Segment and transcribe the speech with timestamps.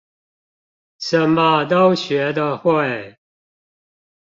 [0.97, 3.19] 什麼都學得會